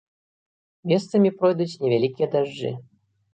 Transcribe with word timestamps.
Месцамі 0.91 1.29
пройдуць 1.41 1.77
невялікія 1.85 2.31
дажджы. 2.35 2.73